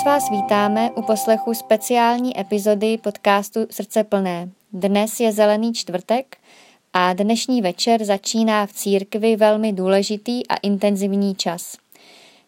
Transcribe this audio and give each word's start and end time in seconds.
Moc 0.00 0.06
vás 0.06 0.30
vítáme 0.30 0.90
u 0.90 1.02
poslechu 1.02 1.54
speciální 1.54 2.40
epizody 2.40 2.98
podcastu 2.98 3.60
Srdce 3.70 4.04
plné. 4.04 4.48
Dnes 4.72 5.20
je 5.20 5.32
zelený 5.32 5.74
čtvrtek 5.74 6.36
a 6.92 7.12
dnešní 7.12 7.62
večer 7.62 8.04
začíná 8.04 8.66
v 8.66 8.72
církvi 8.72 9.36
velmi 9.36 9.72
důležitý 9.72 10.46
a 10.46 10.56
intenzivní 10.56 11.34
čas. 11.34 11.76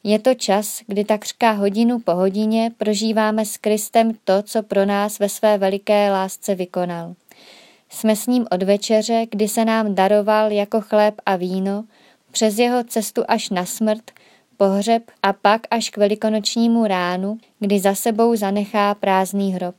Je 0.04 0.18
to 0.18 0.34
čas, 0.34 0.80
kdy 0.86 1.04
takřka 1.04 1.50
hodinu 1.50 1.98
po 1.98 2.12
hodině 2.12 2.72
prožíváme 2.78 3.46
s 3.46 3.56
Kristem 3.56 4.12
to, 4.24 4.42
co 4.42 4.62
pro 4.62 4.84
nás 4.84 5.18
ve 5.18 5.28
své 5.28 5.58
veliké 5.58 6.10
lásce 6.12 6.54
vykonal. 6.54 7.14
Jsme 7.88 8.16
s 8.16 8.26
ním 8.26 8.46
od 8.50 8.62
večeře, 8.62 9.26
kdy 9.30 9.48
se 9.48 9.64
nám 9.64 9.94
daroval 9.94 10.52
jako 10.52 10.80
chléb 10.80 11.14
a 11.26 11.36
víno, 11.36 11.84
přes 12.30 12.58
jeho 12.58 12.84
cestu 12.84 13.24
až 13.28 13.50
na 13.50 13.64
smrt, 13.64 14.10
pohřeb 14.62 15.02
a 15.22 15.32
pak 15.32 15.60
až 15.70 15.90
k 15.90 15.96
velikonočnímu 15.96 16.86
ránu, 16.86 17.38
kdy 17.58 17.80
za 17.80 17.94
sebou 17.94 18.36
zanechá 18.36 18.94
prázdný 18.94 19.52
hrob. 19.52 19.74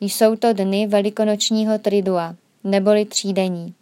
Jsou 0.00 0.36
to 0.36 0.52
dny 0.52 0.86
velikonočního 0.86 1.78
tridua, 1.78 2.34
neboli 2.64 3.04
třídení. 3.04 3.74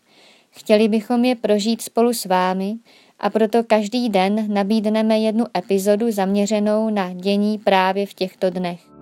Chtěli 0.50 0.88
bychom 0.88 1.24
je 1.24 1.34
prožít 1.34 1.82
spolu 1.82 2.12
s 2.12 2.24
vámi 2.24 2.76
a 3.20 3.30
proto 3.30 3.64
každý 3.64 4.08
den 4.08 4.54
nabídneme 4.54 5.18
jednu 5.18 5.44
epizodu 5.56 6.12
zaměřenou 6.12 6.90
na 6.90 7.12
dění 7.12 7.58
právě 7.58 8.06
v 8.06 8.14
těchto 8.14 8.50
dnech. 8.50 8.93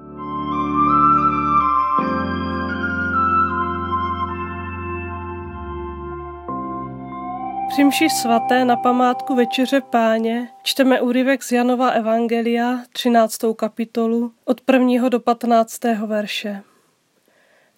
Při 7.72 7.84
mši 7.84 8.10
svaté 8.10 8.64
na 8.64 8.76
památku 8.76 9.34
Večeře 9.34 9.80
Páně 9.80 10.48
čteme 10.62 11.00
úryvek 11.00 11.42
z 11.42 11.52
Janova 11.52 11.88
Evangelia, 11.88 12.78
13. 12.92 13.38
kapitolu, 13.56 14.32
od 14.44 14.60
1. 14.72 15.08
do 15.08 15.20
15. 15.20 15.80
verše. 16.06 16.62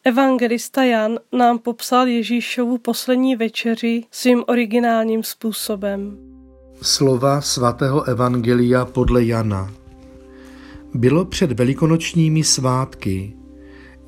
Evangelista 0.04 0.84
Jan 0.84 1.18
nám 1.32 1.58
popsal 1.58 2.08
Ježíšovu 2.08 2.78
poslední 2.78 3.36
večeři 3.36 4.04
svým 4.10 4.44
originálním 4.46 5.22
způsobem. 5.22 6.18
Slova 6.82 7.40
svatého 7.40 8.02
Evangelia 8.02 8.84
podle 8.84 9.24
Jana. 9.24 9.70
Bylo 10.94 11.24
před 11.24 11.52
velikonočními 11.52 12.44
svátky. 12.44 13.36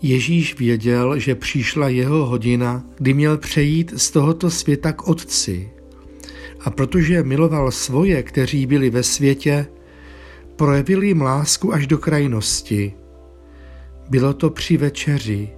Ježíš 0.03 0.59
věděl, 0.59 1.19
že 1.19 1.35
přišla 1.35 1.89
jeho 1.89 2.27
hodina, 2.27 2.85
kdy 2.99 3.15
měl 3.15 3.39
přejít 3.39 3.93
z 3.97 4.11
tohoto 4.11 4.51
světa 4.51 4.93
k 4.93 5.09
Otci. 5.09 5.76
A 6.61 6.71
protože 6.71 7.23
miloval 7.23 7.71
svoje, 7.71 8.23
kteří 8.23 8.67
byli 8.67 8.91
ve 8.91 9.03
světě, 9.03 9.67
projevil 10.57 11.03
jim 11.03 11.21
lásku 11.21 11.75
až 11.75 11.87
do 11.87 11.99
krajnosti. 11.99 12.93
Bylo 14.11 14.35
to 14.35 14.51
při 14.51 14.77
večeři. 14.77 15.49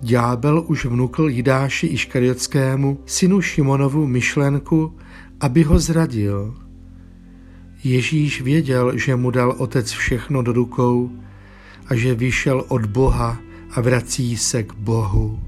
Ďábel 0.00 0.64
už 0.66 0.84
vnukl 0.84 1.28
Jidáši 1.28 1.86
Iškariotskému, 1.86 2.98
synu 3.06 3.40
Šimonovu, 3.40 4.06
myšlenku, 4.06 4.96
aby 5.40 5.62
ho 5.62 5.78
zradil. 5.78 6.54
Ježíš 7.84 8.42
věděl, 8.42 8.98
že 8.98 9.16
mu 9.16 9.30
dal 9.30 9.54
otec 9.58 9.92
všechno 9.92 10.42
do 10.42 10.52
rukou 10.52 11.10
a 11.86 11.94
že 11.94 12.14
vyšel 12.14 12.64
od 12.68 12.86
Boha 12.86 13.38
a 13.70 13.80
vrací 13.80 14.36
se 14.36 14.62
k 14.62 14.72
Bohu. 14.74 15.40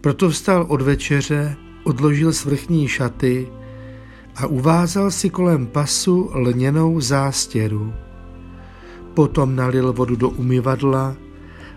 Proto 0.00 0.30
vstal 0.30 0.66
od 0.68 0.82
večeře, 0.82 1.56
odložil 1.84 2.32
svrchní 2.32 2.88
šaty 2.88 3.48
a 4.36 4.46
uvázal 4.46 5.10
si 5.10 5.30
kolem 5.30 5.66
pasu 5.66 6.30
lněnou 6.34 7.00
zástěru. 7.00 7.92
Potom 9.14 9.56
nalil 9.56 9.92
vodu 9.92 10.16
do 10.16 10.28
umyvadla 10.28 11.16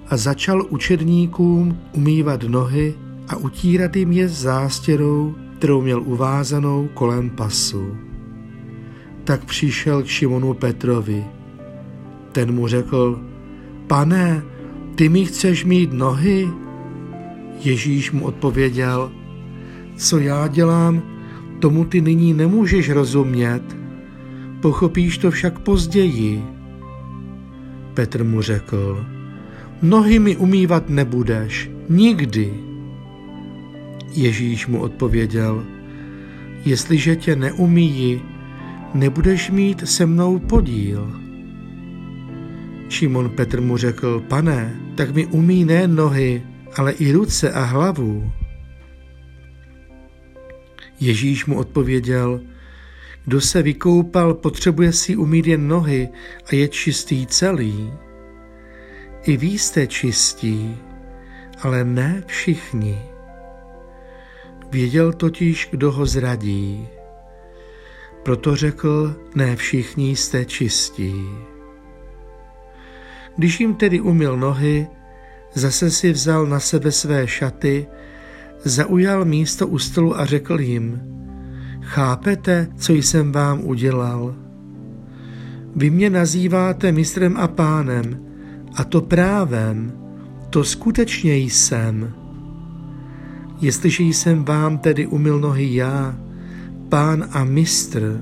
a 0.07 0.17
začal 0.17 0.65
učedníkům 0.69 1.77
umývat 1.93 2.43
nohy 2.43 2.95
a 3.27 3.35
utírat 3.35 3.95
jim 3.95 4.11
je 4.11 4.27
zástěrou, 4.27 5.35
kterou 5.57 5.81
měl 5.81 6.01
uvázanou 6.01 6.89
kolem 6.93 7.29
pasu. 7.29 7.97
Tak 9.23 9.45
přišel 9.45 10.03
k 10.03 10.07
Šimonu 10.07 10.53
Petrovi. 10.53 11.25
Ten 12.31 12.51
mu 12.51 12.67
řekl, 12.67 13.21
pane, 13.87 14.43
ty 14.95 15.09
mi 15.09 15.25
chceš 15.25 15.65
mít 15.65 15.93
nohy? 15.93 16.49
Ježíš 17.59 18.11
mu 18.11 18.25
odpověděl, 18.25 19.11
co 19.97 20.19
já 20.19 20.47
dělám, 20.47 21.01
tomu 21.59 21.85
ty 21.85 22.01
nyní 22.01 22.33
nemůžeš 22.33 22.89
rozumět, 22.89 23.63
pochopíš 24.61 25.17
to 25.17 25.31
však 25.31 25.59
později. 25.59 26.43
Petr 27.93 28.23
mu 28.23 28.41
řekl, 28.41 29.05
nohy 29.81 30.19
mi 30.19 30.35
umývat 30.37 30.89
nebudeš, 30.89 31.71
nikdy. 31.89 32.53
Ježíš 34.13 34.67
mu 34.67 34.79
odpověděl, 34.79 35.63
jestliže 36.65 37.15
tě 37.15 37.35
neumíji, 37.35 38.21
nebudeš 38.93 39.51
mít 39.51 39.87
se 39.87 40.05
mnou 40.05 40.39
podíl. 40.39 41.19
Šimon 42.89 43.29
Petr 43.29 43.61
mu 43.61 43.77
řekl, 43.77 44.23
pane, 44.27 44.75
tak 44.95 45.15
mi 45.15 45.25
umí 45.25 45.65
ne 45.65 45.87
nohy, 45.87 46.43
ale 46.75 46.91
i 46.91 47.11
ruce 47.11 47.51
a 47.51 47.63
hlavu. 47.63 48.31
Ježíš 50.99 51.45
mu 51.45 51.57
odpověděl, 51.57 52.41
kdo 53.25 53.41
se 53.41 53.61
vykoupal, 53.61 54.33
potřebuje 54.33 54.93
si 54.93 55.15
umít 55.15 55.47
jen 55.47 55.67
nohy 55.67 56.09
a 56.45 56.55
je 56.55 56.67
čistý 56.67 57.27
celý. 57.27 57.93
I 59.23 59.37
vy 59.37 59.47
jste 59.47 59.87
čistí, 59.87 60.77
ale 61.61 61.83
ne 61.83 62.23
všichni. 62.27 62.99
Věděl 64.71 65.13
totiž, 65.13 65.67
kdo 65.71 65.91
ho 65.91 66.05
zradí. 66.05 66.87
Proto 68.23 68.55
řekl, 68.55 69.15
ne 69.35 69.55
všichni 69.55 70.15
jste 70.15 70.45
čistí. 70.45 71.13
Když 73.37 73.59
jim 73.59 73.75
tedy 73.75 74.01
umyl 74.01 74.37
nohy, 74.37 74.87
zase 75.53 75.91
si 75.91 76.11
vzal 76.11 76.45
na 76.45 76.59
sebe 76.59 76.91
své 76.91 77.27
šaty, 77.27 77.87
zaujal 78.63 79.25
místo 79.25 79.67
u 79.67 79.79
stolu 79.79 80.19
a 80.19 80.25
řekl 80.25 80.59
jim, 80.59 81.01
chápete, 81.81 82.67
co 82.77 82.93
jsem 82.93 83.31
vám 83.31 83.61
udělal? 83.63 84.35
Vy 85.75 85.89
mě 85.89 86.09
nazýváte 86.09 86.91
mistrem 86.91 87.37
a 87.37 87.47
pánem, 87.47 88.19
a 88.75 88.83
to 88.83 89.01
právem, 89.01 89.93
to 90.49 90.63
skutečně 90.63 91.37
jsem. 91.37 92.13
Jestliže 93.61 94.03
jsem 94.03 94.43
vám 94.43 94.77
tedy 94.77 95.07
umyl 95.07 95.39
nohy 95.39 95.75
já, 95.75 96.15
pán 96.89 97.25
a 97.31 97.43
mistr, 97.43 98.21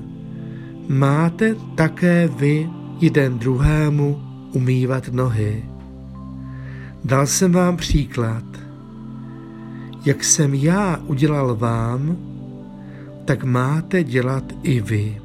máte 0.88 1.54
také 1.74 2.28
vy 2.28 2.68
jeden 3.00 3.38
druhému 3.38 4.22
umývat 4.52 5.08
nohy. 5.08 5.64
Dal 7.04 7.26
jsem 7.26 7.52
vám 7.52 7.76
příklad. 7.76 8.61
Jak 10.04 10.24
jsem 10.24 10.54
já 10.54 10.96
udělal 11.06 11.56
vám, 11.56 12.16
tak 13.24 13.44
máte 13.44 14.04
dělat 14.04 14.44
i 14.62 14.80
vy. 14.80 15.20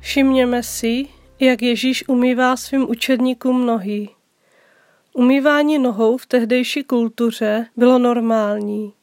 Všimněme 0.00 0.62
si, 0.62 1.06
jak 1.40 1.62
Ježíš 1.62 2.08
umývá 2.08 2.56
svým 2.56 2.90
učedníkům 2.90 3.66
nohy. 3.66 4.08
Umývání 5.14 5.78
nohou 5.78 6.16
v 6.16 6.26
tehdejší 6.26 6.84
kultuře 6.84 7.66
bylo 7.76 7.98
normální. 7.98 8.99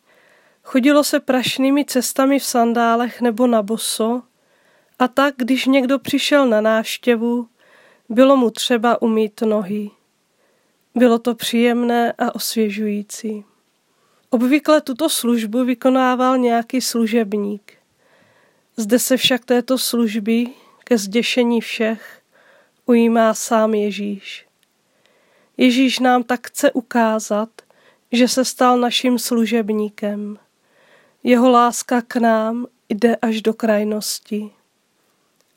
Chodilo 0.69 1.03
se 1.03 1.19
prašnými 1.19 1.85
cestami 1.85 2.39
v 2.39 2.43
sandálech 2.43 3.21
nebo 3.21 3.47
na 3.47 3.61
boso 3.63 4.21
a 4.99 5.07
tak, 5.07 5.35
když 5.37 5.65
někdo 5.65 5.99
přišel 5.99 6.47
na 6.47 6.61
návštěvu, 6.61 7.47
bylo 8.09 8.37
mu 8.37 8.49
třeba 8.49 9.01
umít 9.01 9.41
nohy. 9.41 9.91
Bylo 10.95 11.19
to 11.19 11.35
příjemné 11.35 12.13
a 12.17 12.35
osvěžující. 12.35 13.45
Obvykle 14.29 14.81
tuto 14.81 15.09
službu 15.09 15.63
vykonával 15.63 16.37
nějaký 16.37 16.81
služebník. 16.81 17.73
Zde 18.77 18.99
se 18.99 19.17
však 19.17 19.45
této 19.45 19.77
služby 19.77 20.47
ke 20.83 20.97
zděšení 20.97 21.61
všech 21.61 22.21
ujímá 22.85 23.33
sám 23.33 23.73
Ježíš. 23.73 24.45
Ježíš 25.57 25.99
nám 25.99 26.23
tak 26.23 26.47
chce 26.47 26.71
ukázat, 26.71 27.49
že 28.11 28.27
se 28.27 28.45
stal 28.45 28.77
naším 28.79 29.19
služebníkem. 29.19 30.37
Jeho 31.23 31.49
láska 31.49 32.01
k 32.01 32.15
nám 32.15 32.65
jde 32.89 33.15
až 33.15 33.41
do 33.41 33.53
krajnosti. 33.53 34.51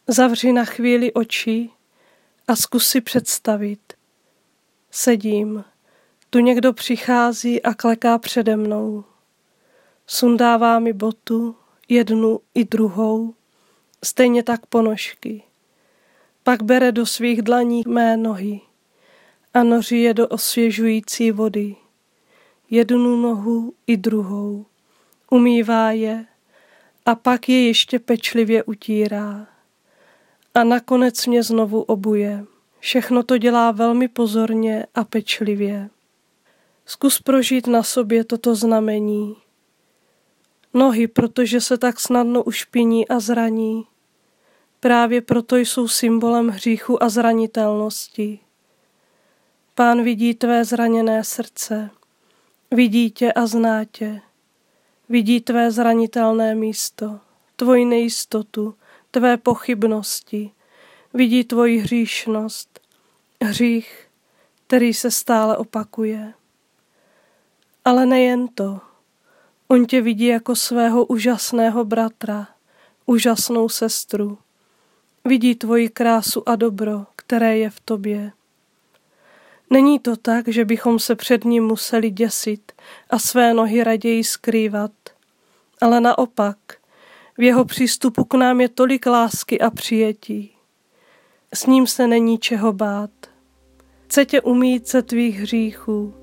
Zavři 0.07 0.53
na 0.53 0.65
chvíli 0.65 1.13
oči 1.13 1.71
a 2.49 2.57
zkus 2.57 2.87
si 2.87 3.01
představit. 3.01 3.93
Sedím, 4.91 5.65
Tu 6.31 6.39
někdo 6.39 6.73
přichází 6.73 7.63
a 7.63 7.75
kleká 7.75 8.19
přede 8.19 8.57
mnou. 8.57 9.05
Sundává 10.07 10.79
mi 10.79 10.93
botu, 10.93 11.57
jednu 11.89 12.41
i 12.55 12.65
druhou, 12.65 13.35
stejně 14.05 14.43
tak 14.43 14.67
ponožky. 14.67 15.43
Pak 16.43 16.63
bere 16.63 16.93
do 16.93 17.07
svých 17.07 17.43
dlaní 17.43 17.83
mé 17.89 18.17
nohy 18.17 18.61
a 19.55 19.63
noří 19.63 20.03
je 20.03 20.15
do 20.15 20.29
osvěžující 20.29 21.31
vody. 21.31 21.77
Jednu 22.71 23.17
nohu 23.17 23.75
i 23.87 23.97
druhou. 23.97 24.67
Umývá 25.31 25.91
je 25.91 26.27
a 27.07 27.15
pak 27.15 27.49
je 27.49 27.67
ještě 27.67 27.99
pečlivě 27.99 28.63
utírá. 28.63 29.47
A 30.55 30.65
nakonec 30.65 31.27
mě 31.27 31.43
znovu 31.43 31.83
obuje. 31.83 32.45
Všechno 32.79 33.23
to 33.23 33.39
dělá 33.39 33.71
velmi 33.71 34.09
pozorně 34.09 34.87
a 34.95 35.05
pečlivě. 35.05 35.91
Zkus 36.87 37.21
prožít 37.21 37.67
na 37.67 37.83
sobě 37.83 38.25
toto 38.25 38.55
znamení. 38.55 39.37
Nohy, 40.75 41.09
protože 41.09 41.61
se 41.61 41.79
tak 41.79 42.01
snadno 42.01 42.43
ušpiní 42.43 43.09
a 43.09 43.21
zraní. 43.21 43.87
Právě 44.81 45.21
proto 45.21 45.57
jsou 45.57 45.89
symbolem 45.89 46.49
hříchu 46.49 47.03
a 47.03 47.09
zranitelnosti. 47.09 48.39
Pán 49.75 50.03
vidí 50.03 50.35
tvé 50.35 50.65
zraněné 50.65 51.25
srdce, 51.25 51.91
vidí 52.71 53.11
tě 53.11 53.33
a 53.33 53.47
zná 53.47 53.85
tě. 53.85 54.21
Vidí 55.11 55.41
tvé 55.41 55.71
zranitelné 55.71 56.55
místo, 56.55 57.21
tvoji 57.57 57.85
nejistotu, 57.85 58.75
tvé 59.11 59.37
pochybnosti, 59.37 60.51
vidí 61.15 61.45
tvoji 61.45 61.79
hříšnost, 61.79 62.81
hřích, 63.43 64.09
který 64.67 64.95
se 64.95 65.11
stále 65.11 65.57
opakuje. 65.57 66.33
Ale 67.85 68.07
nejen 68.07 68.49
to, 68.49 68.81
on 69.69 69.87
tě 69.87 70.01
vidí 70.01 70.27
jako 70.27 70.57
svého 70.57 71.05
úžasného 71.05 71.85
bratra, 71.85 72.49
úžasnou 73.07 73.69
sestru. 73.69 74.39
Vidí 75.25 75.55
tvoji 75.55 75.89
krásu 75.89 76.49
a 76.49 76.57
dobro, 76.57 77.07
které 77.17 77.59
je 77.59 77.71
v 77.71 77.81
tobě. 77.81 78.33
Není 79.71 79.99
to 79.99 80.17
tak, 80.17 80.49
že 80.49 80.65
bychom 80.65 80.99
se 80.99 81.15
před 81.15 81.45
ním 81.45 81.65
museli 81.65 82.11
děsit 82.11 82.73
a 83.11 83.19
své 83.19 83.55
nohy 83.55 83.85
raději 83.85 84.25
skrývat, 84.25 84.91
ale 85.81 86.01
naopak, 86.01 86.57
v 87.39 87.43
jeho 87.43 87.65
přístupu 87.65 88.25
k 88.25 88.35
nám 88.35 88.61
je 88.61 88.69
tolik 88.69 89.07
lásky 89.07 89.61
a 89.61 89.71
přijetí. 89.71 90.53
S 91.55 91.67
ním 91.67 91.87
se 91.87 92.07
není 92.07 92.39
čeho 92.39 92.73
bát. 92.73 93.11
Chce 94.05 94.25
tě 94.25 94.41
umít 94.41 94.89
se 94.89 95.03
tvých 95.03 95.41
hříchů, 95.41 96.15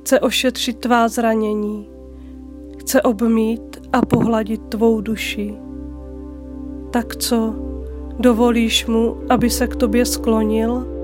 chce 0.00 0.20
ošetřit 0.20 0.78
tvá 0.78 1.08
zranění, 1.08 1.88
chce 2.78 3.02
obmít 3.02 3.88
a 3.92 4.06
pohladit 4.06 4.60
tvou 4.68 5.00
duši. 5.00 5.54
Tak 6.92 7.16
co, 7.16 7.54
dovolíš 8.18 8.86
mu, 8.86 9.16
aby 9.28 9.50
se 9.50 9.66
k 9.66 9.76
tobě 9.76 10.06
sklonil? 10.06 10.97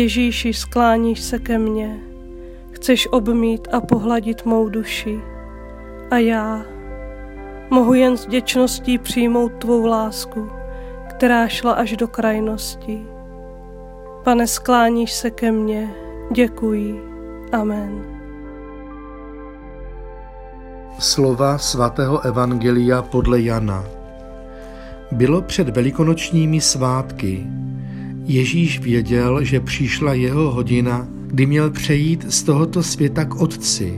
Ježíši, 0.00 0.52
skláníš 0.52 1.20
se 1.20 1.38
ke 1.38 1.58
mně, 1.58 2.00
chceš 2.72 3.08
obmít 3.10 3.68
a 3.72 3.80
pohladit 3.80 4.44
mou 4.44 4.68
duši. 4.68 5.20
A 6.10 6.16
já 6.18 6.62
mohu 7.70 7.94
jen 7.94 8.16
s 8.16 8.26
děčností 8.26 8.98
přijmout 8.98 9.52
tvou 9.58 9.86
lásku, 9.86 10.50
která 11.10 11.48
šla 11.48 11.72
až 11.72 11.96
do 11.96 12.08
krajnosti. 12.08 13.06
Pane, 14.24 14.46
skláníš 14.46 15.12
se 15.12 15.30
ke 15.30 15.52
mně, 15.52 15.94
děkuji. 16.32 17.00
Amen. 17.52 18.04
Slova 20.98 21.58
svatého 21.58 22.20
Evangelia 22.20 23.02
podle 23.02 23.40
Jana. 23.40 23.84
Bylo 25.12 25.42
před 25.42 25.68
velikonočními 25.68 26.60
svátky, 26.60 27.46
Ježíš 28.30 28.80
věděl, 28.80 29.44
že 29.44 29.60
přišla 29.60 30.14
jeho 30.14 30.50
hodina, 30.50 31.06
kdy 31.26 31.46
měl 31.46 31.70
přejít 31.70 32.26
z 32.28 32.42
tohoto 32.42 32.82
světa 32.82 33.24
k 33.24 33.34
Otci. 33.40 33.94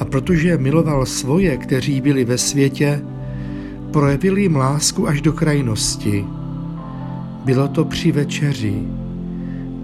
A 0.00 0.04
protože 0.04 0.58
miloval 0.58 1.06
svoje, 1.06 1.56
kteří 1.56 2.00
byli 2.00 2.24
ve 2.24 2.38
světě, 2.38 3.04
projevil 3.90 4.38
jim 4.38 4.56
lásku 4.56 5.08
až 5.08 5.20
do 5.20 5.32
krajnosti. 5.32 6.24
Bylo 7.44 7.68
to 7.68 7.84
při 7.84 8.12
večeři. 8.12 8.74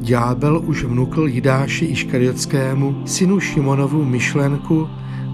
Ďábel 0.01 0.63
už 0.67 0.85
vnukl 0.85 1.27
Jidáši 1.27 1.85
Iškariotskému, 1.85 3.03
synu 3.07 3.41
Šimonovu, 3.41 4.05
myšlenku, 4.05 4.89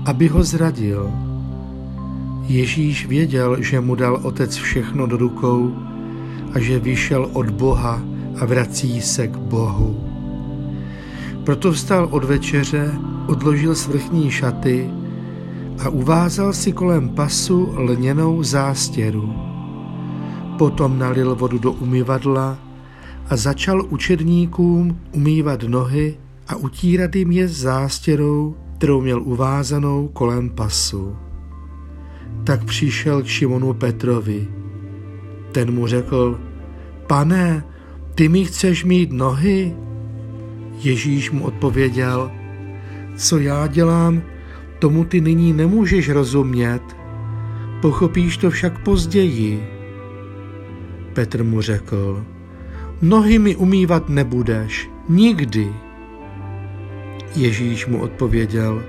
aby 0.07 0.29
ho 0.29 0.45
zradil. 0.45 1.11
Ježíš 2.47 3.07
věděl, 3.07 3.57
že 3.63 3.81
mu 3.81 3.95
dal 3.95 4.21
otec 4.23 4.57
všechno 4.57 5.07
do 5.07 5.17
rukou 5.17 5.75
a 6.55 6.59
že 6.59 6.79
vyšel 6.79 7.31
od 7.33 7.51
Boha 7.51 8.03
a 8.41 8.45
vrací 8.45 9.01
se 9.01 9.29
k 9.29 9.37
Bohu. 9.37 10.01
Proto 11.45 11.73
vstal 11.73 12.09
od 12.11 12.25
večeře, 12.25 12.95
odložil 13.27 13.75
svrchní 13.75 14.31
šaty 14.31 14.91
a 15.85 15.89
uvázal 15.89 16.53
si 16.53 16.73
kolem 16.73 17.09
pasu 17.09 17.75
lněnou 17.77 18.43
zástěru. 18.43 19.35
Potom 20.59 20.99
nalil 20.99 21.35
vodu 21.35 21.59
do 21.59 21.73
umyvadla 21.73 22.59
a 23.31 23.37
začal 23.37 23.87
učedníkům 23.89 24.99
umývat 25.13 25.63
nohy 25.63 26.17
a 26.49 26.57
utírat 26.57 27.17
jim 27.17 27.33
je 27.33 27.49
zástěrou, 27.49 28.57
kterou 28.79 29.01
měl 29.01 29.23
uvázanou 29.23 30.09
kolem 30.09 30.51
pasu. 30.51 31.17
Tak 32.45 32.65
přišel 32.65 33.23
k 33.23 33.27
Šimonu 33.27 33.75
Petrovi 33.75 34.49
ten 35.55 35.71
mu 35.75 35.87
řekl, 35.87 36.41
pane, 37.07 37.65
ty 38.15 38.29
mi 38.29 38.45
chceš 38.45 38.85
mít 38.85 39.13
nohy? 39.13 39.77
Ježíš 40.79 41.31
mu 41.31 41.45
odpověděl, 41.45 42.31
co 43.17 43.39
já 43.39 43.67
dělám, 43.67 44.23
tomu 44.79 45.05
ty 45.05 45.21
nyní 45.21 45.53
nemůžeš 45.53 46.09
rozumět, 46.09 46.83
pochopíš 47.83 48.37
to 48.37 48.51
však 48.51 48.83
později. 48.83 49.69
Petr 51.13 51.45
mu 51.45 51.61
řekl, 51.61 52.25
nohy 53.03 53.39
mi 53.39 53.57
umývat 53.57 54.09
nebudeš, 54.09 54.91
nikdy. 55.09 55.69
Ježíš 57.37 57.87
mu 57.87 58.03
odpověděl, 58.03 58.83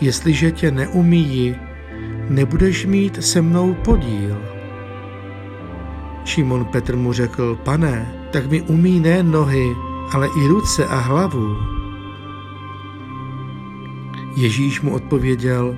jestliže 0.00 0.50
tě 0.50 0.70
neumíji, 0.70 1.54
nebudeš 2.28 2.86
mít 2.86 3.24
se 3.24 3.42
mnou 3.42 3.74
podíl. 3.74 4.59
Šimon 6.30 6.64
Petr 6.64 6.96
mu 6.96 7.12
řekl, 7.12 7.58
pane, 7.62 8.14
tak 8.30 8.50
mi 8.50 8.62
umí 8.62 9.00
ne 9.00 9.22
nohy, 9.22 9.76
ale 10.12 10.26
i 10.26 10.46
ruce 10.46 10.86
a 10.86 10.96
hlavu. 10.98 11.56
Ježíš 14.36 14.80
mu 14.80 14.94
odpověděl, 14.94 15.76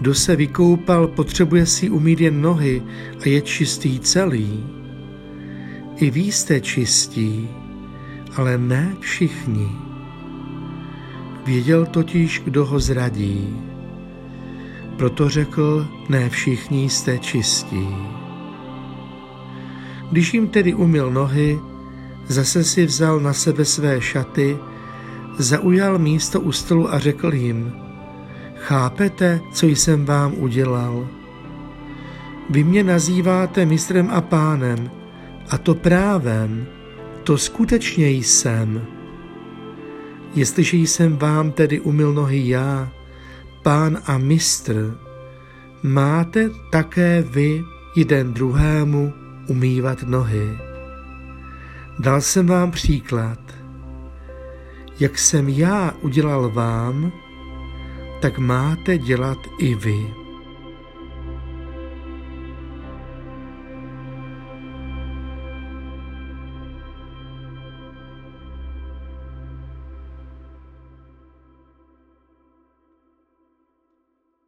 kdo 0.00 0.14
se 0.14 0.36
vykoupal, 0.36 1.08
potřebuje 1.08 1.66
si 1.66 1.90
umít 1.90 2.20
jen 2.20 2.40
nohy 2.40 2.82
a 3.20 3.28
je 3.28 3.40
čistý 3.40 4.00
celý. 4.00 4.64
I 5.96 6.10
vy 6.10 6.20
jste 6.20 6.60
čistí, 6.60 7.48
ale 8.36 8.58
ne 8.58 8.96
všichni. 9.00 9.68
Věděl 11.46 11.86
totiž, 11.86 12.42
kdo 12.44 12.64
ho 12.64 12.80
zradí. 12.80 13.56
Proto 14.96 15.28
řekl, 15.28 15.88
ne 16.08 16.28
všichni 16.30 16.90
jste 16.90 17.18
čistí. 17.18 18.17
Když 20.10 20.34
jim 20.34 20.48
tedy 20.48 20.74
umyl 20.74 21.10
nohy, 21.10 21.60
zase 22.26 22.64
si 22.64 22.86
vzal 22.86 23.20
na 23.20 23.32
sebe 23.32 23.64
své 23.64 24.00
šaty, 24.00 24.58
zaujal 25.38 25.98
místo 25.98 26.40
u 26.40 26.52
stolu 26.52 26.94
a 26.94 26.98
řekl 26.98 27.34
jim, 27.34 27.72
chápete, 28.56 29.40
co 29.52 29.66
jsem 29.66 30.04
vám 30.04 30.34
udělal? 30.36 31.08
Vy 32.50 32.64
mě 32.64 32.84
nazýváte 32.84 33.66
mistrem 33.66 34.08
a 34.10 34.20
pánem, 34.20 34.90
a 35.50 35.58
to 35.58 35.74
právem, 35.74 36.66
to 37.24 37.38
skutečně 37.38 38.10
jsem. 38.10 38.82
Jestliže 40.34 40.76
jsem 40.76 41.16
vám 41.16 41.52
tedy 41.52 41.80
umyl 41.80 42.12
nohy 42.12 42.48
já, 42.48 42.92
pán 43.62 43.98
a 44.06 44.18
mistr, 44.18 44.98
máte 45.82 46.50
také 46.70 47.22
vy 47.22 47.64
jeden 47.96 48.32
druhému 48.32 49.12
umývat 49.48 50.02
nohy. 50.02 50.58
Dal 51.98 52.20
jsem 52.20 52.46
vám 52.46 52.70
příklad. 52.70 53.38
Jak 55.00 55.18
jsem 55.18 55.48
já 55.48 55.92
udělal 56.00 56.50
vám, 56.50 57.12
tak 58.20 58.38
máte 58.38 58.98
dělat 58.98 59.38
i 59.58 59.74
vy. 59.74 60.27